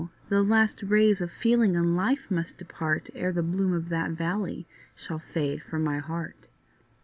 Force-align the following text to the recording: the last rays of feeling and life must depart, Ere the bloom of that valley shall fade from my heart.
the 0.29 0.41
last 0.41 0.81
rays 0.81 1.21
of 1.21 1.31
feeling 1.31 1.75
and 1.75 1.95
life 1.95 2.31
must 2.31 2.57
depart, 2.57 3.07
Ere 3.13 3.31
the 3.31 3.43
bloom 3.43 3.71
of 3.71 3.89
that 3.89 4.09
valley 4.09 4.65
shall 4.95 5.19
fade 5.19 5.61
from 5.61 5.83
my 5.83 5.99
heart. 5.99 6.47